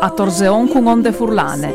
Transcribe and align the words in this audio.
a 0.00 0.10
torzeon 0.10 0.68
con 0.68 0.86
onde 0.86 1.12
furlane. 1.12 1.74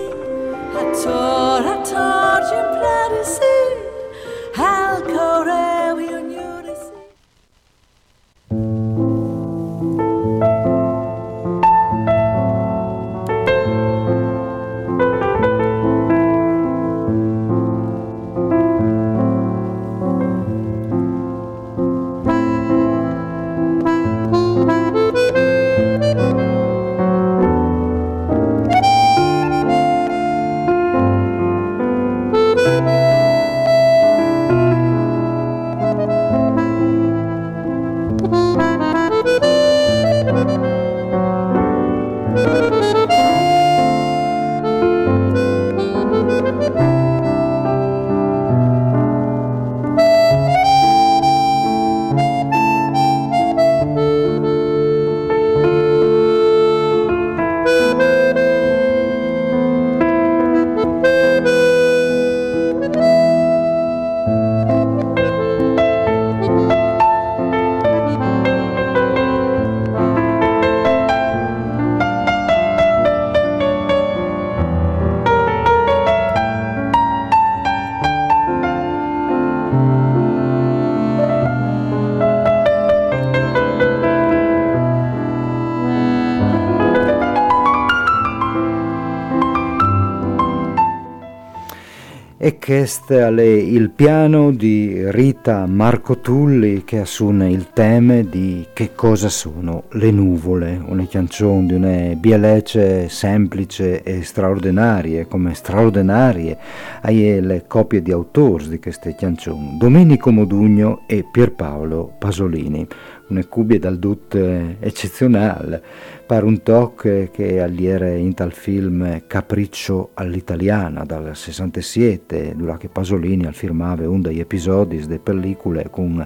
E 92.42 92.58
questo 92.58 93.16
è 93.18 93.42
il 93.42 93.90
piano 93.90 94.52
di 94.52 95.12
Rita 95.12 95.66
Marco 95.66 96.20
Tulli 96.20 96.86
che 96.86 97.00
assume 97.00 97.52
il 97.52 97.72
tema 97.74 98.22
di 98.22 98.66
Che 98.72 98.96
cosa 98.96 99.28
sono 99.28 99.84
le 99.92 100.10
nuvole, 100.10 100.82
una 100.86 101.06
canzone 101.06 101.66
di 101.66 101.74
una 101.74 102.16
bielece 102.16 103.10
semplice 103.10 104.04
e 104.04 104.24
straordinarie, 104.24 105.28
come 105.28 105.54
straordinarie 105.54 106.58
hai 107.02 107.42
le 107.42 107.66
copie 107.68 108.02
di 108.02 108.14
autori 108.14 108.70
di 108.70 108.80
queste 108.80 109.16
canzoni, 109.16 109.76
Domenico 109.78 110.32
Modugno 110.32 111.02
e 111.08 111.26
Pierpaolo 111.30 112.14
Pasolini 112.18 112.88
una 113.30 113.46
cubie 113.46 113.80
dal 113.80 113.98
dut 113.98 114.36
eccezionale, 114.36 115.82
per 116.26 116.44
un 116.44 116.62
tocco 116.62 117.30
che 117.32 117.62
alliere 117.62 118.18
in 118.18 118.34
tal 118.34 118.54
film 118.54 119.24
Capriccio 119.26 120.12
all'italiana 120.14 121.04
dal 121.06 121.36
67, 121.36 122.54
durante 122.56 122.88
che 122.88 122.90
Pasolini 122.90 123.46
al 123.46 123.56
firmava 123.56 124.08
uno 124.08 124.22
degli 124.22 124.40
episodi 124.40 125.00
delle 125.00 125.20
pellicole 125.20 125.90
con 125.90 126.26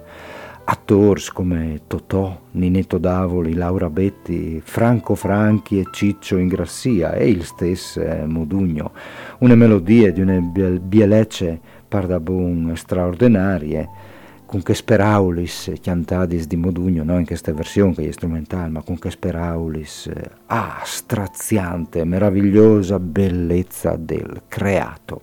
attori 0.65 1.21
come 1.33 1.81
Totò, 1.87 2.39
Ninetto 2.51 2.97
Davoli, 2.97 3.53
Laura 3.53 3.89
Betti, 3.89 4.61
Franco 4.63 5.15
Franchi 5.15 5.79
e 5.79 5.87
Ciccio 5.91 6.37
Ingrassia 6.37 7.13
e 7.13 7.29
il 7.29 7.43
stesso 7.43 8.01
Modugno, 8.25 8.91
una 9.39 9.55
melodia 9.55 10.11
di 10.11 10.21
una 10.21 10.39
bielecce 10.39 11.59
pardabun 11.87 12.73
straordinarie 12.75 14.02
con 14.53 14.61
che 14.61 14.75
speraulis 14.75 15.71
cantadis 15.81 16.45
di 16.45 16.57
Modugno, 16.57 17.03
non 17.03 17.17
in 17.17 17.25
questa 17.25 17.51
versione 17.51 17.95
che 17.95 18.07
è 18.07 18.11
strumentale, 18.11 18.69
ma 18.69 18.83
con 18.83 18.99
che 18.99 19.09
speraulis, 19.09 20.11
ah, 20.45 20.79
straziante, 20.83 22.03
meravigliosa 22.03 22.99
bellezza 22.99 23.95
del 23.95 24.43
creato. 24.47 25.21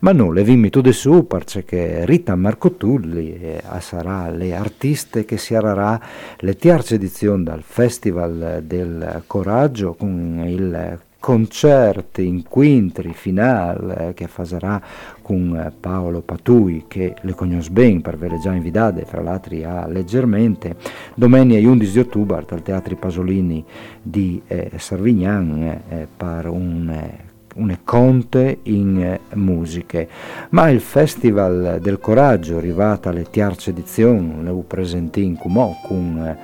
Ma 0.00 0.12
non, 0.12 0.34
le 0.34 0.44
vimmi 0.44 0.68
tu 0.68 0.82
de 0.82 0.92
su, 0.92 1.26
perché 1.26 2.04
Rita 2.04 2.36
Marcotulli 2.36 3.40
eh, 3.40 3.62
sarà 3.78 4.28
le 4.28 4.54
artiste 4.54 5.24
che 5.24 5.38
si 5.38 5.54
arrà 5.54 5.98
le 6.36 6.56
terze 6.56 6.96
edizioni 6.96 7.44
dal 7.44 7.62
Festival 7.62 8.64
del 8.66 9.22
Coraggio 9.26 9.94
con 9.94 10.44
il 10.46 10.98
concerti 11.20 12.26
in 12.26 12.44
quintri 12.44 13.12
finale 13.12 14.12
che 14.14 14.28
farà 14.28 14.80
con 15.20 15.56
eh, 15.56 15.72
Paolo 15.78 16.20
Patui 16.20 16.84
che 16.86 17.16
le 17.20 17.34
conosce 17.34 17.70
bene 17.70 18.00
per 18.00 18.14
averle 18.14 18.38
già 18.38 18.52
invitate 18.52 19.04
fra 19.04 19.20
l'altro 19.20 19.56
a 19.68 19.86
leggermente 19.88 20.76
domenica 21.14 21.68
11 21.68 21.98
ottobre 21.98 22.44
al 22.48 22.62
Teatro 22.62 22.94
Pasolini 22.96 23.64
di 24.00 24.40
eh, 24.46 24.70
Sarvignan 24.76 25.82
eh, 25.88 26.06
per 26.16 26.48
un 26.48 26.88
eh, 26.88 27.26
un 27.58 27.76
conte 27.82 28.58
in 28.64 29.02
eh, 29.02 29.20
musiche. 29.34 30.08
Ma 30.50 30.70
il 30.70 30.80
Festival 30.80 31.78
del 31.80 31.98
Coraggio, 31.98 32.56
arrivata 32.56 33.10
alle 33.10 33.28
terze 33.28 33.70
edizioni, 33.70 34.44
le 34.44 34.50
ho 34.50 34.60
presenti 34.60 35.24
in 35.24 35.36
Cumò 35.36 35.76
con 35.82 36.36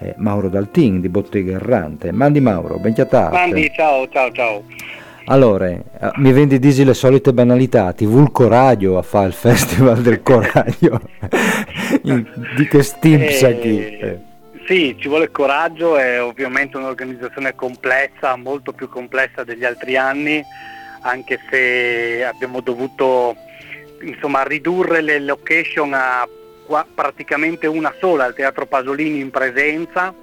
eh, 0.00 0.14
Mauro 0.16 0.48
Daltin 0.48 1.00
di 1.00 1.08
Bottega 1.08 1.52
Errante. 1.52 2.10
Mandi 2.12 2.40
Mauro, 2.40 2.78
ben 2.78 2.94
chiatate. 2.94 3.34
Mandi, 3.34 3.70
ciao, 3.74 4.08
ciao, 4.08 4.32
ciao. 4.32 4.64
Allora, 5.26 5.68
eh, 5.68 5.82
mi 6.16 6.32
vendi 6.32 6.58
disi 6.58 6.84
le 6.84 6.94
solite 6.94 7.32
banalità, 7.32 7.92
ti 7.92 8.06
vuol 8.06 8.32
coraggio 8.32 8.98
a 8.98 9.02
fare 9.02 9.28
il 9.28 9.32
festival 9.32 10.00
del 10.00 10.22
coraggio, 10.22 11.00
di 12.02 12.66
che 12.68 12.82
stimps 12.82 13.42
eh. 13.42 13.98
Eh. 14.00 14.18
Sì, 14.66 14.96
ci 14.98 15.08
vuole 15.08 15.30
coraggio, 15.30 15.96
è 15.96 16.22
ovviamente 16.22 16.78
un'organizzazione 16.78 17.54
complessa, 17.54 18.34
molto 18.36 18.72
più 18.72 18.88
complessa 18.88 19.44
degli 19.44 19.64
altri 19.64 19.96
anni, 19.96 20.42
anche 21.02 21.38
se 21.50 22.24
abbiamo 22.24 22.60
dovuto 22.60 23.36
insomma, 24.02 24.42
ridurre 24.42 25.00
le 25.00 25.20
location 25.20 25.92
a 25.92 26.26
praticamente 26.94 27.66
una 27.66 27.92
sola 27.98 28.24
al 28.24 28.34
Teatro 28.34 28.66
Pasolini 28.66 29.20
in 29.20 29.30
presenza 29.30 30.14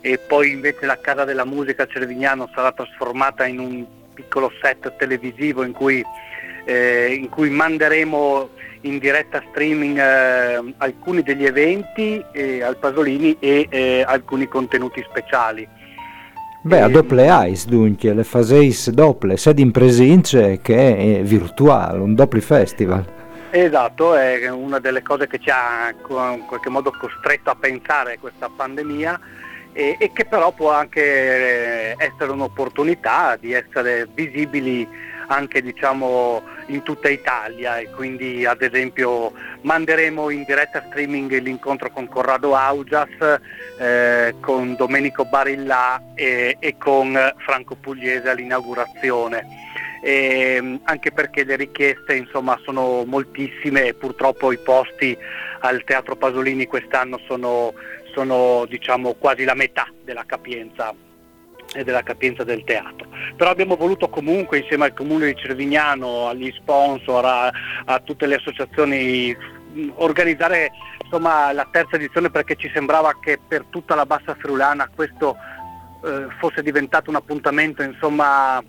e 0.00 0.18
poi 0.18 0.50
invece 0.50 0.86
la 0.86 0.98
Casa 1.00 1.24
della 1.24 1.44
Musica 1.44 1.86
Cervignano 1.86 2.50
sarà 2.54 2.72
trasformata 2.72 3.46
in 3.46 3.58
un 3.58 3.86
piccolo 4.12 4.52
set 4.60 4.96
televisivo 4.96 5.64
in 5.64 5.72
cui, 5.72 6.04
eh, 6.64 7.14
in 7.14 7.28
cui 7.28 7.50
manderemo 7.50 8.50
in 8.82 8.98
diretta 8.98 9.42
streaming 9.50 9.98
eh, 9.98 10.74
alcuni 10.78 11.22
degli 11.22 11.44
eventi 11.44 12.22
eh, 12.32 12.62
al 12.62 12.76
Pasolini 12.76 13.36
e 13.40 13.66
eh, 13.68 14.04
alcuni 14.06 14.46
contenuti 14.46 15.04
speciali. 15.08 15.66
Beh, 16.62 16.80
a 16.80 16.88
doppie 16.88 17.48
ice 17.48 17.68
dunque, 17.68 18.12
le 18.12 18.24
faseis 18.24 18.90
doppie, 18.90 19.36
sia 19.36 19.52
in 19.56 19.70
presenza 19.70 20.56
che 20.56 21.18
è 21.18 21.22
virtuale, 21.22 21.98
un 21.98 22.14
doppio 22.14 22.40
festival. 22.40 23.15
Esatto, 23.58 24.14
è 24.14 24.50
una 24.50 24.80
delle 24.80 25.00
cose 25.00 25.26
che 25.26 25.38
ci 25.38 25.48
ha 25.48 25.88
in 25.88 26.44
qualche 26.46 26.68
modo 26.68 26.90
costretto 26.90 27.48
a 27.48 27.54
pensare 27.54 28.18
questa 28.18 28.50
pandemia 28.54 29.18
e, 29.72 29.96
e 29.98 30.12
che 30.12 30.26
però 30.26 30.52
può 30.52 30.72
anche 30.72 31.94
essere 31.96 32.32
un'opportunità 32.32 33.36
di 33.36 33.54
essere 33.54 34.06
visibili 34.12 34.86
anche 35.28 35.62
diciamo, 35.62 36.42
in 36.66 36.82
tutta 36.82 37.08
Italia 37.08 37.78
e 37.78 37.88
quindi 37.92 38.44
ad 38.44 38.60
esempio 38.60 39.32
manderemo 39.62 40.28
in 40.28 40.44
diretta 40.44 40.84
streaming 40.88 41.40
l'incontro 41.40 41.90
con 41.90 42.08
Corrado 42.08 42.54
Augias, 42.54 43.40
eh, 43.78 44.34
con 44.38 44.76
Domenico 44.76 45.24
Barilla 45.24 46.02
e, 46.14 46.58
e 46.60 46.76
con 46.76 47.18
Franco 47.38 47.74
Pugliese 47.74 48.28
all'inaugurazione. 48.28 49.65
E, 50.06 50.78
anche 50.84 51.10
perché 51.10 51.42
le 51.42 51.56
richieste 51.56 52.14
insomma, 52.14 52.56
sono 52.62 53.02
moltissime 53.04 53.86
e 53.86 53.94
purtroppo 53.94 54.52
i 54.52 54.58
posti 54.58 55.18
al 55.62 55.82
Teatro 55.82 56.14
Pasolini 56.14 56.66
quest'anno 56.66 57.18
sono, 57.26 57.74
sono 58.14 58.66
diciamo, 58.68 59.14
quasi 59.14 59.42
la 59.42 59.54
metà 59.54 59.88
della 60.04 60.22
capienza 60.24 60.94
e 61.74 61.82
della 61.82 62.04
capienza 62.04 62.44
del 62.44 62.62
teatro. 62.62 63.08
Però 63.36 63.50
abbiamo 63.50 63.74
voluto 63.74 64.08
comunque 64.08 64.58
insieme 64.58 64.84
al 64.84 64.94
comune 64.94 65.26
di 65.26 65.40
Cervignano, 65.40 66.28
agli 66.28 66.52
sponsor, 66.52 67.24
a, 67.24 67.52
a 67.86 67.98
tutte 67.98 68.26
le 68.26 68.36
associazioni 68.36 69.36
organizzare 69.96 70.70
insomma, 71.02 71.50
la 71.50 71.66
terza 71.68 71.96
edizione 71.96 72.30
perché 72.30 72.54
ci 72.54 72.70
sembrava 72.72 73.18
che 73.20 73.40
per 73.44 73.64
tutta 73.70 73.96
la 73.96 74.06
bassa 74.06 74.36
friulana 74.38 74.88
questo 74.94 75.36
eh, 76.04 76.28
fosse 76.38 76.62
diventato 76.62 77.10
un 77.10 77.16
appuntamento 77.16 77.82
insomma, 77.82 78.62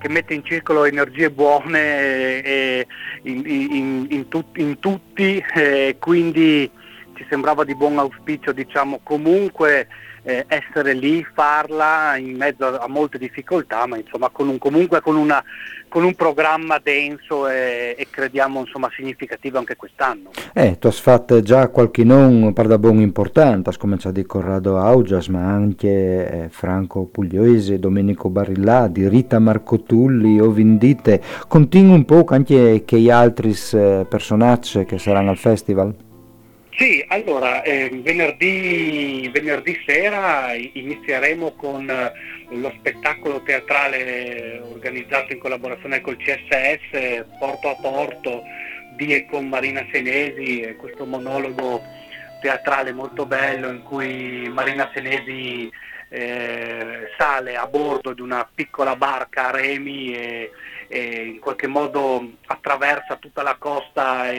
che 0.00 0.08
mette 0.08 0.34
in 0.34 0.44
circolo 0.44 0.84
energie 0.84 1.30
buone 1.30 2.42
e, 2.42 2.86
in, 3.22 3.42
in, 3.46 4.06
in, 4.08 4.28
tut, 4.28 4.56
in, 4.56 4.78
tutti, 4.78 5.44
eh, 5.54 5.96
quindi 6.00 6.68
ci 7.14 7.26
sembrava 7.28 7.64
di 7.64 7.76
buon 7.76 7.98
auspicio 7.98 8.52
diciamo, 8.52 9.00
comunque 9.02 9.86
eh, 10.22 10.44
essere 10.48 10.92
lì, 10.92 11.24
farla 11.24 12.16
in 12.16 12.36
mezzo 12.36 12.66
a, 12.66 12.78
a 12.78 12.88
molte 12.88 13.18
difficoltà, 13.18 13.86
ma 13.86 13.96
insomma 13.96 14.28
con 14.30 14.48
un, 14.48 14.58
comunque 14.58 15.00
con, 15.00 15.16
una, 15.16 15.42
con, 15.88 16.04
un 16.04 16.14
programma 16.14 16.78
denso 16.82 17.48
e, 17.48 17.94
e 17.96 18.06
crediamo 18.10 18.60
insomma, 18.60 18.88
significativo 18.94 19.58
anche 19.58 19.76
quest'anno. 19.76 20.30
Eh, 20.52 20.78
tu 20.78 20.86
hai 20.86 20.92
fatto 20.92 21.40
già 21.42 21.68
qualche 21.68 22.04
nome 22.04 22.52
per 22.52 22.68
importante, 22.82 23.70
hai 23.70 23.76
cominciato 23.76 24.14
di 24.14 24.26
Corrado 24.26 24.78
Augias, 24.78 25.28
ma 25.28 25.44
anche 25.44 25.88
eh, 26.44 26.48
Franco 26.50 27.04
Puglioese, 27.06 27.78
Domenico 27.78 28.28
Barillà, 28.28 28.88
di 28.88 29.08
Rita 29.08 29.38
Marcotulli, 29.38 30.40
Ovindite, 30.40 31.20
continui 31.48 31.94
un 31.94 32.04
po' 32.04 32.24
anche 32.28 32.82
che 32.84 32.98
gli 32.98 33.10
altri 33.10 33.56
eh, 33.72 34.06
personaggi 34.08 34.84
che 34.84 34.98
saranno 34.98 35.30
al 35.30 35.38
festival? 35.38 36.08
Sì, 36.76 37.04
allora 37.08 37.62
eh, 37.62 37.90
venerdì, 37.92 39.28
venerdì, 39.32 39.82
sera 39.84 40.52
inizieremo 40.54 41.52
con 41.52 41.90
eh, 41.90 42.12
lo 42.50 42.72
spettacolo 42.78 43.42
teatrale 43.42 44.60
organizzato 44.62 45.32
in 45.32 45.40
collaborazione 45.40 46.00
col 46.00 46.16
CSS 46.16 47.24
Porto 47.38 47.68
a 47.68 47.74
Porto 47.74 48.42
di 48.96 49.14
e 49.14 49.26
con 49.26 49.48
Marina 49.48 49.84
Senesi, 49.90 50.74
questo 50.78 51.04
monologo 51.04 51.82
teatrale 52.40 52.92
molto 52.92 53.26
bello 53.26 53.68
in 53.68 53.82
cui 53.82 54.48
Marina 54.48 54.90
Senesi 54.94 55.70
eh, 56.08 57.08
sale 57.16 57.56
a 57.56 57.66
bordo 57.66 58.12
di 58.12 58.20
una 58.20 58.48
piccola 58.52 58.96
barca 58.96 59.48
a 59.48 59.50
remi 59.52 60.12
e, 60.12 60.50
e, 60.88 61.26
in 61.26 61.38
qualche 61.38 61.68
modo 61.68 62.32
attraversa 62.46 63.16
tutta 63.16 63.42
la 63.42 63.56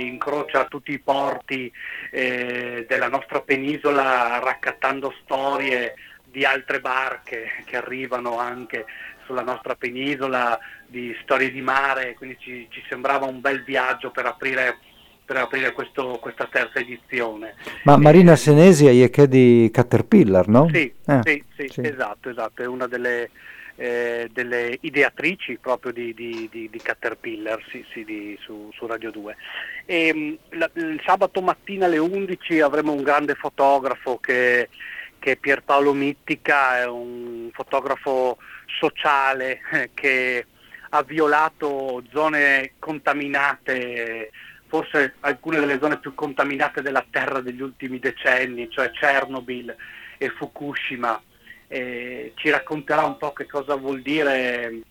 incrocia 0.05 0.65
tutti 0.65 0.91
i 0.91 0.99
porti 0.99 1.71
eh, 2.11 2.85
della 2.87 3.07
nostra 3.07 3.41
penisola 3.41 4.39
raccattando 4.39 5.13
storie 5.23 5.95
di 6.23 6.45
altre 6.45 6.79
barche 6.79 7.63
che 7.65 7.77
arrivano 7.77 8.39
anche 8.39 8.85
sulla 9.25 9.41
nostra 9.41 9.75
penisola, 9.75 10.59
di 10.87 11.15
storie 11.23 11.51
di 11.51 11.61
mare, 11.61 12.13
quindi 12.15 12.37
ci, 12.39 12.67
ci 12.69 12.83
sembrava 12.89 13.25
un 13.25 13.39
bel 13.39 13.63
viaggio 13.63 14.11
per 14.11 14.25
aprire 14.25 14.77
per 15.23 15.39
aprire 15.39 15.71
questo, 15.71 16.17
questa 16.19 16.45
terza 16.51 16.79
edizione. 16.79 17.55
Ma 17.83 17.95
Marina 17.95 18.35
Senesi 18.35 19.01
è 19.01 19.09
che 19.09 19.29
di 19.29 19.69
Caterpillar, 19.71 20.49
no? 20.49 20.67
Sì, 20.73 20.93
eh, 21.05 21.19
sì, 21.23 21.43
sì, 21.55 21.67
sì, 21.69 21.81
esatto, 21.87 22.29
esatto, 22.29 22.61
è 22.61 22.65
una 22.65 22.85
delle, 22.85 23.29
eh, 23.81 24.29
delle 24.31 24.77
ideatrici 24.81 25.57
proprio 25.57 25.91
di, 25.91 26.13
di, 26.13 26.47
di, 26.51 26.69
di 26.69 26.77
Caterpillar 26.77 27.65
sì, 27.71 27.83
sì, 27.91 28.37
su, 28.39 28.69
su, 28.71 28.85
Radio 28.85 29.09
2. 29.09 29.35
E, 29.85 30.13
mm, 30.13 30.33
la, 30.49 30.69
il 30.75 31.01
sabato 31.03 31.41
mattina 31.41 31.87
alle 31.87 31.97
11 31.97 32.59
avremo 32.61 32.93
un 32.93 33.01
grande 33.01 33.33
fotografo 33.33 34.19
che, 34.19 34.69
che 35.17 35.31
è 35.31 35.35
Pierpaolo 35.35 35.93
Mittica, 35.93 36.77
è 36.77 36.85
un 36.85 37.49
fotografo 37.53 38.37
sociale 38.67 39.61
che 39.95 40.45
ha 40.89 41.01
violato 41.01 42.03
zone 42.11 42.73
contaminate 42.77 44.29
forse 44.67 45.15
alcune 45.21 45.59
delle 45.59 45.79
zone 45.79 45.97
più 45.97 46.13
contaminate 46.13 46.83
della 46.83 47.03
Terra 47.09 47.41
degli 47.41 47.61
ultimi 47.61 47.97
decenni, 47.97 48.69
cioè 48.69 48.91
Chernobyl 48.91 49.75
e 50.19 50.29
Fukushima. 50.29 51.19
E 51.73 52.33
ci 52.35 52.49
racconterà 52.49 53.05
un 53.05 53.15
po' 53.15 53.31
che 53.31 53.45
cosa 53.45 53.75
vuol 53.75 54.01
dire 54.01 54.81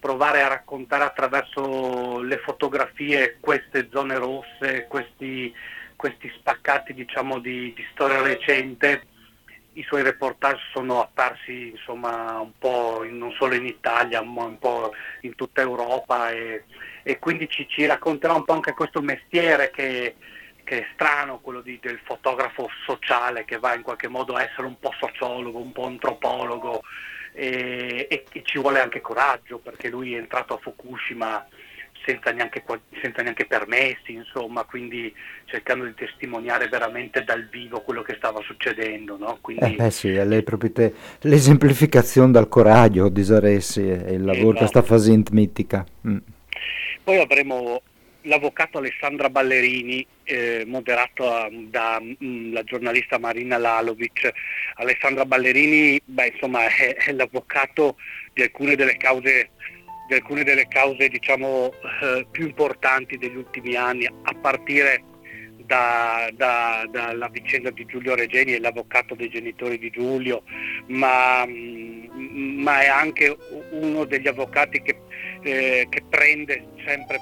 provare 0.00 0.42
a 0.42 0.48
raccontare 0.48 1.04
attraverso 1.04 2.22
le 2.22 2.38
fotografie 2.38 3.36
queste 3.40 3.88
zone 3.90 4.16
rosse, 4.16 4.86
questi, 4.88 5.52
questi 5.96 6.32
spaccati 6.36 6.94
diciamo, 6.94 7.38
di, 7.40 7.74
di, 7.74 7.86
storia 7.92 8.22
recente. 8.22 9.06
I 9.74 9.82
suoi 9.82 10.02
reportage 10.02 10.62
sono 10.72 11.02
apparsi 11.02 11.70
insomma, 11.70 12.38
un 12.38 12.52
po' 12.58 13.04
in, 13.04 13.18
non 13.18 13.32
solo 13.32 13.54
in 13.54 13.66
Italia, 13.66 14.22
ma 14.22 14.44
un 14.44 14.58
po' 14.58 14.94
in 15.22 15.34
tutta 15.34 15.60
Europa 15.60 16.30
e, 16.30 16.64
e 17.02 17.18
quindi 17.18 17.46
ci, 17.50 17.66
ci, 17.68 17.84
racconterà 17.84 18.32
un 18.32 18.44
po' 18.44 18.54
anche 18.54 18.72
questo 18.72 19.02
mestiere 19.02 19.70
che, 19.70 20.14
che 20.64 20.80
è 20.80 20.86
strano, 20.94 21.38
quello 21.38 21.60
di, 21.60 21.78
del 21.80 22.00
fotografo 22.02 22.68
sociale 22.86 23.44
che 23.44 23.58
va 23.58 23.74
in 23.74 23.82
qualche 23.82 24.08
modo 24.08 24.34
a 24.34 24.42
essere 24.42 24.66
un 24.66 24.78
po' 24.78 24.92
sociologo, 24.98 25.58
un 25.58 25.72
po' 25.72 25.86
antropologo 25.86 26.82
e, 27.32 28.06
e, 28.08 28.24
e 28.32 28.42
ci 28.44 28.58
vuole 28.58 28.80
anche 28.80 29.00
coraggio 29.00 29.58
perché 29.58 29.88
lui 29.88 30.14
è 30.14 30.18
entrato 30.18 30.54
a 30.54 30.58
Fukushima 30.58 31.46
senza 32.06 32.32
neanche, 32.32 32.62
senza 33.00 33.22
neanche, 33.22 33.46
permessi, 33.46 34.12
insomma, 34.12 34.64
quindi 34.64 35.12
cercando 35.46 35.84
di 35.84 35.94
testimoniare 35.94 36.68
veramente 36.68 37.24
dal 37.24 37.48
vivo 37.48 37.80
quello 37.80 38.02
che 38.02 38.14
stava 38.16 38.40
succedendo. 38.42 39.16
No? 39.16 39.38
Quindi, 39.40 39.76
eh, 39.76 39.86
eh 39.86 39.90
sì, 39.90 40.12
lei 40.12 40.42
proprio 40.42 40.72
te, 40.72 40.94
l'esemplificazione 41.20 42.32
dal 42.32 42.48
coraggio 42.48 43.08
di 43.08 43.24
Saressi 43.24 43.88
e 43.88 44.12
il 44.12 44.24
lavoro 44.24 44.56
esatto. 44.56 44.58
che 44.58 44.66
sta 44.66 44.82
facendo 44.82 45.30
mitica. 45.32 45.84
Mm. 46.06 46.18
Poi 47.02 47.18
avremo 47.18 47.80
l'avvocato 48.24 48.78
Alessandra 48.78 49.28
Ballerini, 49.30 50.06
eh, 50.24 50.64
moderato 50.66 51.48
dalla 51.68 52.00
mm, 52.00 52.56
giornalista 52.64 53.18
Marina 53.18 53.58
Lalovic. 53.58 54.32
Alessandra 54.76 55.24
Ballerini 55.24 56.00
beh, 56.04 56.28
insomma, 56.28 56.66
è, 56.68 56.94
è, 56.94 57.12
l'avvocato 57.12 57.96
di 58.32 58.42
alcune 58.42 58.76
delle 58.76 58.96
cause, 58.96 59.50
di 60.08 60.14
alcune 60.14 60.44
delle 60.44 60.66
cause 60.68 61.08
diciamo, 61.08 61.72
eh, 62.02 62.26
più 62.30 62.46
importanti 62.46 63.18
degli 63.18 63.36
ultimi 63.36 63.74
anni, 63.74 64.06
a 64.06 64.34
partire 64.40 65.02
da, 65.66 66.28
da, 66.32 66.86
dalla 66.90 67.28
vicenda 67.28 67.70
di 67.70 67.84
Giulio 67.86 68.14
Regeni, 68.14 68.52
è 68.52 68.58
l'avvocato 68.58 69.14
dei 69.14 69.28
genitori 69.28 69.78
di 69.78 69.90
Giulio, 69.90 70.42
ma, 70.88 71.44
mm, 71.46 72.62
ma 72.62 72.80
è 72.80 72.86
anche 72.86 73.36
uno 73.70 74.04
degli 74.04 74.28
avvocati 74.28 74.82
che, 74.82 74.98
eh, 75.42 75.86
che 75.88 76.02
prende 76.08 76.66
sempre 76.84 77.18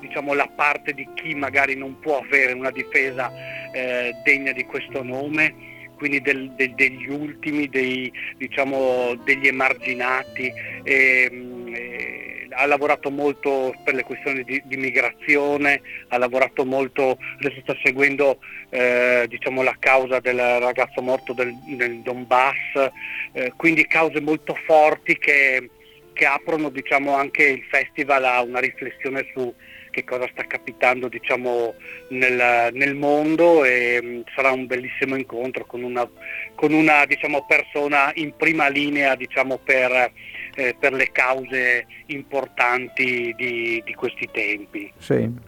diciamo, 0.00 0.34
la 0.34 0.48
parte 0.54 0.92
di 0.92 1.06
chi 1.14 1.34
magari 1.34 1.74
non 1.74 1.98
può 2.00 2.18
avere 2.18 2.52
una 2.52 2.70
difesa 2.70 3.30
eh, 3.72 4.14
degna 4.24 4.52
di 4.52 4.64
questo 4.64 5.02
nome 5.02 5.66
quindi 5.98 6.20
del, 6.22 6.52
del, 6.52 6.74
degli 6.74 7.08
ultimi, 7.08 7.68
dei, 7.68 8.10
diciamo, 8.36 9.16
degli 9.24 9.48
emarginati. 9.48 10.50
E, 10.84 11.28
mm, 11.30 11.74
e, 11.74 12.28
ha 12.50 12.66
lavorato 12.66 13.10
molto 13.10 13.74
per 13.84 13.94
le 13.94 14.02
questioni 14.02 14.42
di, 14.42 14.60
di 14.64 14.76
migrazione, 14.76 15.80
ha 16.08 16.18
lavorato 16.18 16.64
molto, 16.64 17.18
adesso 17.38 17.60
sta 17.60 17.76
seguendo 17.84 18.40
eh, 18.70 19.26
diciamo, 19.28 19.62
la 19.62 19.76
causa 19.78 20.18
del 20.18 20.38
ragazzo 20.38 21.00
morto 21.00 21.32
del, 21.34 21.54
del 21.76 22.00
Donbass, 22.00 22.90
eh, 23.32 23.52
quindi 23.56 23.86
cause 23.86 24.20
molto 24.20 24.56
forti 24.66 25.16
che, 25.18 25.70
che 26.12 26.24
aprono 26.24 26.68
diciamo, 26.70 27.14
anche 27.14 27.44
il 27.44 27.62
festival 27.70 28.24
a 28.24 28.42
una 28.42 28.60
riflessione 28.60 29.26
su, 29.32 29.54
che 29.90 30.04
cosa 30.04 30.28
sta 30.32 30.44
capitando 30.46 31.08
diciamo, 31.08 31.74
nel, 32.10 32.70
nel, 32.72 32.94
mondo 32.94 33.64
e 33.64 34.00
mm, 34.02 34.20
sarà 34.34 34.50
un 34.52 34.66
bellissimo 34.66 35.16
incontro 35.16 35.64
con 35.64 35.82
una, 35.82 36.08
con 36.54 36.72
una 36.72 37.04
diciamo, 37.06 37.44
persona 37.46 38.10
in 38.14 38.34
prima 38.36 38.68
linea 38.68 39.14
diciamo, 39.14 39.58
per, 39.58 40.12
eh, 40.54 40.76
per, 40.78 40.92
le 40.92 41.10
cause 41.10 41.86
importanti 42.06 43.34
di, 43.36 43.82
di 43.84 43.94
questi 43.94 44.28
tempi. 44.30 44.90
Sì. 44.98 45.46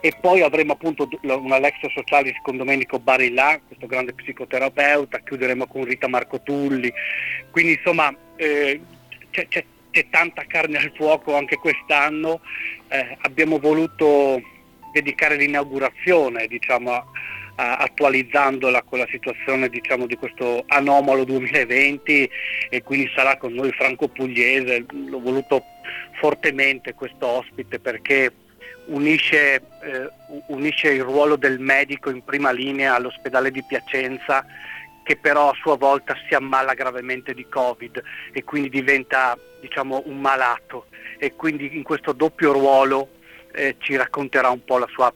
E 0.00 0.12
poi 0.20 0.42
avremo 0.42 0.74
appunto 0.74 1.08
una 1.22 1.58
Lex 1.58 1.76
Socialis 1.94 2.36
con 2.42 2.58
Domenico 2.58 2.98
Barillà, 2.98 3.58
questo 3.66 3.86
grande 3.86 4.12
psicoterapeuta, 4.12 5.20
chiuderemo 5.20 5.66
con 5.66 5.84
Rita 5.84 6.08
Marco 6.08 6.42
Tulli, 6.42 6.92
quindi 7.50 7.72
insomma 7.72 8.14
eh, 8.36 8.80
c'è, 9.30 9.48
c'è 9.48 9.64
c'è 9.94 10.08
tanta 10.10 10.44
carne 10.48 10.78
al 10.78 10.92
fuoco 10.96 11.36
anche 11.36 11.56
quest'anno, 11.56 12.40
eh, 12.88 13.16
abbiamo 13.20 13.60
voluto 13.60 14.42
dedicare 14.92 15.36
l'inaugurazione 15.36 16.48
diciamo, 16.48 17.12
attualizzandola 17.56 18.82
con 18.82 18.98
la 18.98 19.06
situazione 19.08 19.68
diciamo, 19.68 20.06
di 20.06 20.16
questo 20.16 20.64
anomalo 20.66 21.22
2020 21.22 22.28
e 22.68 22.82
quindi 22.82 23.08
sarà 23.14 23.36
con 23.36 23.52
noi 23.52 23.70
Franco 23.70 24.08
Pugliese, 24.08 24.84
l'ho 24.90 25.20
voluto 25.20 25.62
fortemente 26.18 26.94
questo 26.94 27.26
ospite 27.26 27.78
perché 27.78 28.32
unisce, 28.86 29.54
eh, 29.54 30.10
unisce 30.48 30.90
il 30.90 31.02
ruolo 31.02 31.36
del 31.36 31.60
medico 31.60 32.10
in 32.10 32.24
prima 32.24 32.50
linea 32.50 32.96
all'ospedale 32.96 33.52
di 33.52 33.62
Piacenza 33.62 34.44
che 35.04 35.16
però 35.16 35.50
a 35.50 35.54
sua 35.60 35.76
volta 35.76 36.16
si 36.26 36.34
ammala 36.34 36.74
gravemente 36.74 37.34
di 37.34 37.46
Covid 37.48 38.02
e 38.32 38.42
quindi 38.42 38.70
diventa 38.70 39.38
diciamo, 39.60 40.02
un 40.06 40.18
malato 40.18 40.86
e 41.18 41.36
quindi 41.36 41.76
in 41.76 41.84
questo 41.84 42.12
doppio 42.12 42.52
ruolo 42.52 43.10
eh, 43.52 43.76
ci 43.78 43.94
racconterà 43.94 44.48
un 44.48 44.64
po' 44.64 44.78
la 44.78 44.88
sua 44.90 45.12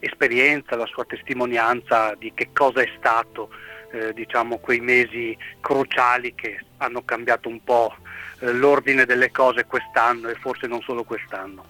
esperienza, 0.00 0.76
la 0.76 0.86
sua 0.86 1.04
testimonianza 1.04 2.14
di 2.18 2.32
che 2.34 2.50
cosa 2.52 2.82
è 2.82 2.88
stato 2.98 3.50
eh, 3.92 4.12
diciamo, 4.12 4.58
quei 4.58 4.80
mesi 4.80 5.36
cruciali 5.60 6.34
che 6.34 6.58
hanno 6.78 7.02
cambiato 7.04 7.48
un 7.48 7.62
po' 7.62 7.94
eh, 8.40 8.52
l'ordine 8.52 9.04
delle 9.04 9.30
cose 9.30 9.64
quest'anno 9.64 10.28
e 10.28 10.34
forse 10.34 10.66
non 10.66 10.80
solo 10.82 11.04
quest'anno. 11.04 11.64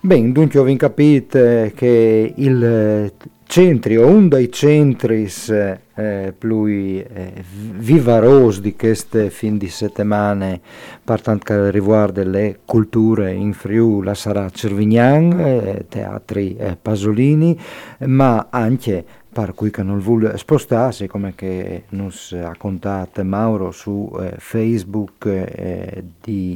Bene, 0.00 0.32
dunque 0.32 0.58
ho 0.58 0.76
capito 0.76 1.38
che 1.74 2.32
il 2.36 3.12
centri 3.52 3.98
o 3.98 4.06
un 4.06 4.28
dei 4.28 4.50
centri 4.50 5.30
eh, 5.50 6.32
più 6.38 6.64
eh, 6.64 7.44
vivaros 7.76 8.60
di 8.60 8.74
queste 8.74 9.28
fin 9.28 9.58
di 9.58 9.68
settimane 9.68 10.58
per 11.04 11.20
che 11.20 11.70
riguarda 11.70 12.24
le 12.24 12.60
culture 12.64 13.30
in 13.30 13.52
Friuli 13.52 14.14
sarà 14.14 14.48
Cervignan, 14.48 15.38
eh, 15.38 15.84
teatri 15.86 16.56
eh, 16.56 16.78
Pasolini, 16.80 17.60
ma 18.06 18.46
anche 18.48 19.04
per 19.32 19.54
cui 19.54 19.70
che 19.70 19.82
non 19.82 19.98
vuole 19.98 20.36
spostarsi, 20.36 21.06
come 21.06 21.34
che 21.34 21.84
nos 21.90 22.32
ha 22.32 22.54
contato 22.58 23.24
Mauro 23.24 23.70
su 23.70 24.10
eh, 24.20 24.34
Facebook, 24.36 25.24
eh, 25.24 26.04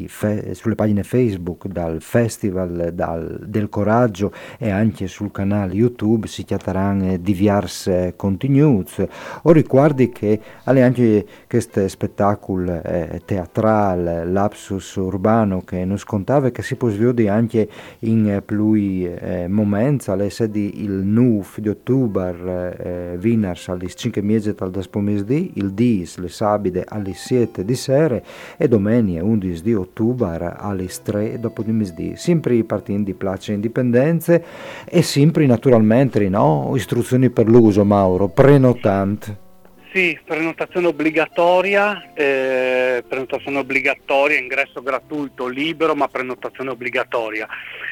fe- 0.06 0.54
sulle 0.54 0.74
pagine 0.74 1.02
Facebook 1.02 1.68
dal 1.68 2.02
Festival 2.02 2.90
dal, 2.92 3.44
del 3.46 3.70
Coraggio 3.70 4.30
e 4.58 4.68
anche 4.68 5.06
sul 5.06 5.30
canale 5.32 5.72
YouTube 5.72 6.26
si 6.26 6.44
chiameranno 6.44 7.16
diverse 7.16 8.12
contenuti. 8.14 9.08
O 9.42 9.52
ricordi 9.52 10.10
che 10.10 10.38
alle 10.64 10.82
anche 10.82 11.26
questo 11.48 11.88
spettacolo 11.88 12.82
eh, 12.82 13.22
teatrale, 13.24 14.26
lapsus 14.26 14.96
urbano 14.96 15.62
che 15.62 15.84
nos 15.86 16.04
contava 16.04 16.50
che 16.50 16.62
si 16.62 16.76
può 16.76 16.90
sviare 16.90 17.28
anche 17.30 17.68
in 18.00 18.42
più 18.44 18.74
eh, 18.74 19.46
momenti, 19.48 20.10
alle 20.10 20.28
sedi 20.28 20.82
il 20.82 20.90
9 20.90 21.44
di 21.56 21.68
ottobre 21.70 22.65
eh, 22.76 23.18
Winners 23.20 23.68
alle 23.68 23.88
5 23.88 24.22
mesi 24.22 24.54
dal 24.54 24.86
pomeriggio, 24.90 25.50
il 25.54 25.72
DIS 25.72 26.18
le 26.18 26.28
sabide 26.28 26.84
alle 26.86 27.14
7 27.14 27.64
di 27.64 27.74
sera 27.74 28.20
e 28.56 28.68
domenica 28.68 29.22
11 29.22 29.62
di 29.62 29.74
ottobre 29.74 30.52
alle 30.56 30.88
3 31.02 31.38
dopo 31.38 31.62
di 31.62 31.72
mesi. 31.72 32.12
Sempre 32.16 32.62
partiti 32.64 33.02
di 33.02 33.14
place 33.14 33.52
indipendenze 33.52 34.44
e 34.84 35.02
sempre 35.02 35.46
naturalmente 35.46 36.28
no? 36.28 36.72
istruzioni 36.74 37.30
per 37.30 37.48
l'uso 37.48 37.84
Mauro, 37.84 38.28
prenotante. 38.28 39.45
Sì, 39.96 40.20
prenotazione 40.22 40.88
obbligatoria, 40.88 42.12
eh, 42.12 43.02
prenotazione 43.08 43.56
obbligatoria, 43.56 44.38
ingresso 44.38 44.82
gratuito, 44.82 45.46
libero, 45.46 45.94
ma 45.94 46.06
prenotazione 46.06 46.68
obbligatoria. 46.68 47.48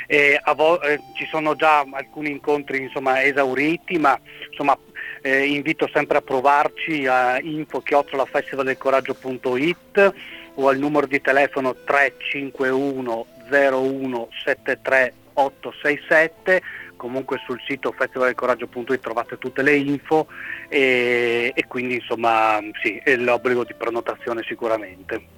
Eh, 0.07 0.39
vo- 0.55 0.83
eh, 0.83 1.01
ci 1.17 1.27
sono 1.31 1.57
già 1.57 1.83
alcuni 1.93 2.31
incontri 2.31 2.83
insomma, 2.83 3.23
esauriti, 3.23 3.97
ma 3.97 4.21
insomma, 4.51 4.77
eh, 5.23 5.47
invito 5.47 5.89
sempre 5.95 6.19
a 6.19 6.21
provarci 6.21 7.07
a 7.07 7.41
info-festivaldelcoraggio.it 7.41 10.13
o 10.57 10.69
al 10.69 10.77
numero 10.77 11.07
di 11.07 11.23
telefono 11.23 11.75
351 11.87 13.27
01 13.51 14.29
73 14.45 15.15
867 15.33 16.63
comunque 17.05 17.39
sul 17.45 17.61
sito 17.67 17.93
festivaldelcoraggio.it 17.93 19.01
trovate 19.01 19.37
tutte 19.37 19.61
le 19.61 19.77
info 19.77 20.27
e, 20.71 21.53
e 21.55 21.67
quindi 21.67 21.97
insomma 21.97 22.59
sì, 22.83 22.99
è 23.05 23.15
l'obbligo 23.17 23.63
di 23.63 23.75
prenotazione 23.77 24.43
sicuramente. 24.43 25.33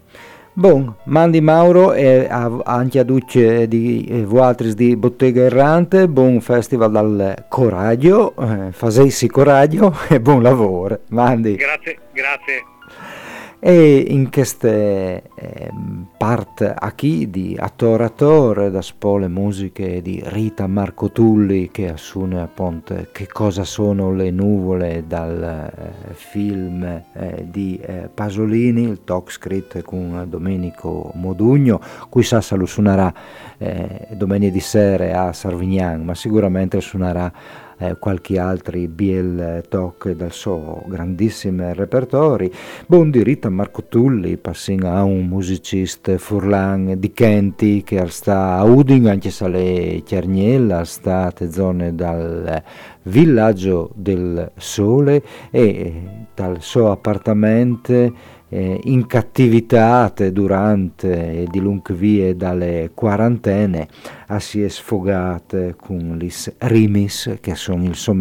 Bon, 0.53 0.95
mandi 1.07 1.41
Mauro 1.41 1.93
e 1.93 2.29
anche 2.31 3.01
a 3.01 3.05
tutti 3.05 3.67
di 3.67 4.07
eh, 4.09 4.25
voi 4.25 4.55
di 4.75 4.97
Bottega 4.97 5.43
Errante, 5.43 6.09
buon 6.09 6.41
festival 6.41 6.93
dal 6.93 7.47
Coraggio, 7.49 8.35
eh, 8.39 8.71
fasessi 8.71 9.27
coraggio 9.27 9.93
e 10.09 10.21
buon 10.21 10.43
lavoro. 10.43 11.01
Mandi. 11.09 11.57
Grazie, 11.57 11.99
grazie. 12.13 12.76
E 13.59 14.05
in 14.09 14.31
queste 14.31 15.31
eh, 15.35 15.71
part 16.19 16.75
qui 16.95 17.31
di 17.31 17.57
attore 17.59 18.05
attore 18.05 18.71
da 18.71 18.83
spole 18.83 19.29
musiche 19.29 20.03
di 20.03 20.23
Rita 20.25 20.67
Marco 20.67 21.11
Tulli 21.11 21.71
che 21.71 21.91
assume 21.91 22.41
appunto 22.41 23.09
che 23.13 23.27
cosa 23.27 23.65
sono 23.65 24.13
le 24.13 24.31
nuvole 24.31 25.05
dal 25.07 25.43
eh, 25.43 26.15
film 26.15 26.85
eh, 26.85 27.47
di 27.49 27.79
eh, 27.81 28.11
Pasolini, 28.13 28.83
il 28.83 29.05
talk 29.05 29.33
scritto 29.33 29.81
con 29.83 30.27
Domenico 30.29 31.11
Modugno, 31.15 31.81
cui 32.11 32.25
sa 32.25 32.43
se 32.43 32.57
lo 32.57 32.67
suonerà 32.67 33.13
eh, 33.57 34.09
domenica 34.11 34.53
di 34.53 34.61
sera 34.61 35.29
a 35.29 35.33
Sarvignan, 35.33 36.05
ma 36.05 36.15
sicuramente 36.15 36.81
suonerà 36.81 37.33
eh, 37.79 37.97
qualche 37.99 38.39
altri 38.39 38.89
biel 38.89 39.65
talk 39.69 40.11
dal 40.13 40.33
suo 40.33 40.83
grandissimo 40.87 41.73
repertori. 41.73 42.51
Buon 42.87 43.11
diritto 43.11 43.49
a 43.49 43.51
Marco 43.51 43.85
Tulli, 43.85 44.37
passando 44.37 44.89
a 44.89 45.03
un 45.03 45.27
musicista 45.27 46.17
furlan 46.19 46.95
di 46.99 47.13
Kenti 47.13 47.83
che 47.83 48.05
sta 48.09 48.55
a 48.55 48.65
Uding, 48.65 49.07
anche 49.07 49.31
se 49.31 49.49
le 49.49 50.03
Chiarniella, 50.05 50.85
sta 50.85 51.33
a 51.35 51.51
zone 51.51 51.95
dal 51.95 52.63
villaggio 53.03 53.91
del 53.95 54.51
sole 54.57 55.23
e 55.51 56.27
dal 56.35 56.61
suo 56.61 56.91
appartamento 56.91 58.35
eh, 58.49 58.81
incattivitate 58.85 60.33
durante 60.33 61.43
e 61.43 61.47
di 61.51 61.61
lunghe 61.61 61.95
vie 61.95 62.37
dalle 62.37 62.91
quarantene 62.95 63.89
a 64.29 64.39
si 64.39 64.63
è 64.63 64.69
sfogate 64.69 65.75
con 65.77 66.17
gli 66.19 66.31
rimis 66.59 67.37
che 67.41 67.55
sono 67.55 67.85
il 67.85 67.95
suo 67.95 68.15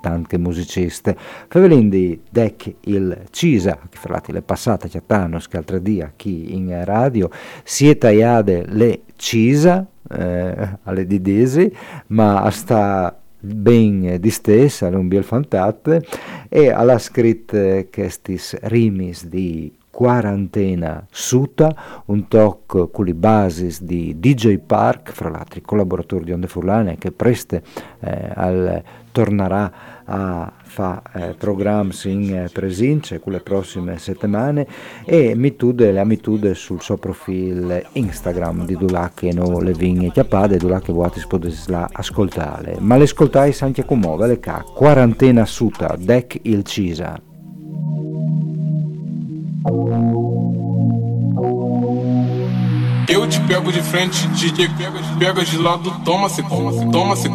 tante 0.00 0.38
musiciste. 0.38 1.16
Favelindi 1.48 2.20
dec 2.30 2.74
il 2.82 3.26
Cisa 3.30 3.78
che 3.88 3.96
fra 3.96 4.20
le 4.26 4.42
passate 4.42 4.88
chiattano 4.88 5.38
scaltre 5.40 5.80
dia 5.80 6.12
chi 6.14 6.54
in 6.54 6.84
radio 6.84 7.30
si 7.62 7.88
è 7.88 7.96
tagliate 7.96 8.64
le 8.68 9.02
Cisa 9.16 9.86
eh, 10.08 10.78
alle 10.82 11.06
didesi 11.06 11.72
ma 12.08 12.48
sta 12.50 13.20
ben 13.40 14.16
distesa, 14.20 14.88
un 14.88 15.08
biel 15.08 15.24
fantate, 15.24 16.04
e 16.48 16.70
alla 16.70 16.98
scritto 16.98 17.86
questi 17.90 18.38
rimis 18.62 19.26
di 19.26 19.72
quarantena 19.90 21.04
suta, 21.10 22.02
un 22.06 22.28
talk 22.28 22.90
con 22.90 23.04
le 23.04 23.14
basis 23.14 23.82
di 23.82 24.16
DJ 24.18 24.58
Park, 24.58 25.12
fra 25.12 25.28
l'altro 25.28 25.60
collaboratore 25.62 26.24
di 26.24 26.32
Onde 26.32 26.46
Furlane, 26.46 26.96
che 26.96 27.10
presto 27.10 27.56
eh, 28.00 28.30
al, 28.34 28.82
tornerà 29.12 29.72
a 30.10 30.52
fare 30.62 31.02
eh, 31.14 31.34
programmi 31.34 31.92
in 32.04 32.34
eh, 32.34 32.48
presenza 32.52 33.18
con 33.20 33.32
le 33.32 33.40
prossime 33.40 33.98
settimane 33.98 34.66
e 35.04 35.34
mitude, 35.36 35.92
le 35.92 36.00
amitude 36.00 36.54
sul 36.54 36.82
suo 36.82 36.96
profilo 36.96 37.80
Instagram 37.92 38.66
di 38.66 38.76
Dula 38.76 39.12
che 39.14 39.32
non 39.32 39.62
le 39.62 39.72
vigne 39.72 40.10
chiappate. 40.10 40.56
Dula 40.56 40.80
che 40.80 40.92
vuoi 40.92 41.10
potete 41.28 41.88
ascoltare. 41.92 42.76
Ma 42.80 42.96
le 42.96 43.04
ascoltate 43.04 43.56
anche 43.64 43.84
con 43.84 43.98
muovere 43.98 44.40
ca 44.40 44.62
quarantena 44.62 45.44
suta 45.46 45.96
dec 45.96 46.38
il 46.42 46.64
Cisa. 46.64 47.20
Eu 53.08 53.26
te 53.26 53.40
pego 53.40 53.72
de 53.72 53.82
frente, 53.82 54.16
DJ 54.28 54.68
pega 55.18 55.42
de 55.42 55.58
lado, 55.58 55.90
toma, 56.04 56.28
se 56.28 56.42
toma, 56.44 57.16
se 57.16 57.28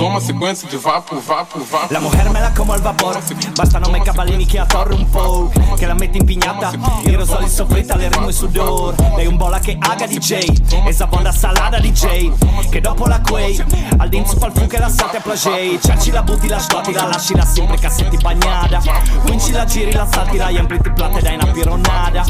toma, 0.00 0.20
se 0.20 0.32
toma. 0.32 0.40
toma 0.40 0.54
sequência 0.54 0.68
de 0.68 0.76
vapo, 0.76 1.20
vapo, 1.20 1.58
vapo. 1.70 1.92
La 1.92 2.00
mujer 2.00 2.30
me 2.30 2.40
la 2.40 2.52
como 2.54 2.72
al 2.72 2.80
vapor. 2.80 3.18
Bastano 3.54 3.90
me 3.90 4.00
cavallini 4.00 4.46
che 4.46 4.58
attorre 4.58 4.94
un 4.94 5.08
po' 5.10 5.50
Che 5.76 5.86
la 5.86 5.94
metti 5.94 6.18
in 6.18 6.24
pignata 6.24 6.72
I 7.04 7.14
rosoli 7.14 7.48
soffritta, 7.48 7.96
le 7.96 8.08
rimo 8.08 8.26
in 8.26 8.32
sudor. 8.32 8.94
Lei 9.16 9.26
un 9.26 9.36
bola 9.36 9.58
che 9.58 9.76
aga 9.78 10.06
DJ 10.06 10.86
Esa 10.86 11.06
bonda 11.06 11.32
salada 11.32 11.78
DJ 11.78 12.32
Che 12.70 12.80
dopo 12.80 13.06
la 13.06 13.20
quei 13.20 13.62
Al 13.98 14.08
dinzo 14.08 14.36
pal 14.36 14.52
fu 14.54 14.66
che 14.66 14.78
la 14.78 14.88
sate 14.88 15.18
a 15.18 15.20
plagei 15.20 15.78
Cerci 15.80 16.10
la 16.10 16.22
butti, 16.22 16.48
la 16.48 16.58
scotti, 16.58 16.92
la 16.92 17.06
lasci 17.06 17.34
la 17.34 17.44
sempre 17.44 17.76
cassetti 17.76 18.16
bagnata 18.16 18.80
Quinci 19.24 19.52
la 19.52 19.64
giri, 19.64 19.92
la 19.92 20.06
salti, 20.10 20.36
la 20.36 20.50
empli 20.50 20.80
ti 20.80 20.90
plate 20.90 21.20
dai 21.20 21.34
una 21.34 21.46
pironada 21.46 22.24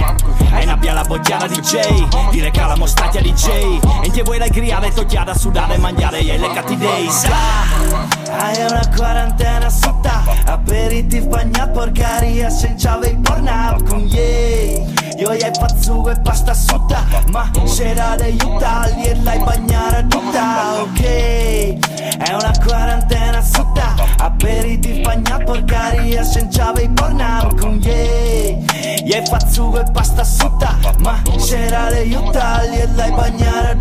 E 0.52 0.64
una 0.64 0.76
bia 0.76 0.94
la 0.94 1.02
bocchiana 1.02 1.46
DJ 1.46 2.30
Dire 2.30 2.50
che 2.50 2.60
la 2.60 2.76
mostrati 2.76 3.20
DJ 3.20 3.78
E 4.02 4.09
ti 4.10 4.22
vuoi 4.22 4.38
la 4.38 4.48
griare, 4.48 4.92
tocchiada, 4.92 5.34
sudare, 5.34 5.76
mangiare 5.78 6.18
E 6.18 6.38
le 6.38 6.50
catti 6.52 6.76
days 6.76 7.24
Hai 7.24 8.60
una 8.62 8.82
quarantena 8.94 9.68
sotto 9.68 10.10
Aperitif 10.46 11.26
bagnat 11.26 11.70
porcaria 11.70 12.50
senza 12.50 12.96
vei 12.96 13.16
pornab 13.16 13.86
con 13.88 14.00
yei 14.00 14.84
Io 15.18 15.28
hai 15.28 15.38
pazzugo 15.58 16.10
e 16.10 16.20
pasta 16.20 16.54
sutta 16.54 17.04
Ma 17.30 17.50
c'era 17.64 18.16
de 18.16 18.24
aiutarli 18.24 19.02
e 19.02 19.14
l'hai 19.22 19.38
bagnare 19.38 20.06
tutta 20.08 20.80
Ok. 20.80 21.02
È 21.02 22.32
una 22.32 22.52
quarantena 22.64 23.42
sotto 23.42 23.80
Aperitif 24.18 25.02
bagnat 25.02 25.44
porcaria 25.44 26.22
senza 26.24 26.72
vei 26.72 26.88
pornab 26.88 27.58
con 27.58 27.78
yei 27.82 28.64
Io 29.04 29.14
hai 29.14 29.22
pazzugo 29.28 29.80
e 29.80 29.90
pasta 29.90 30.24
sutta 30.24 30.76
Ma 30.98 31.20
c'era 31.38 31.90
de 31.90 31.98
aiutarli 31.98 32.78
e 32.78 32.88
l'hai 32.94 33.10
bagnare 33.12 33.76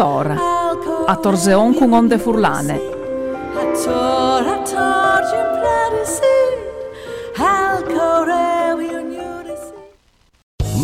Tora, 0.00 0.34
a 1.06 1.16
torzeon 1.16 1.74
con 1.74 1.92
onde 1.92 2.18
furlane. 2.18 2.99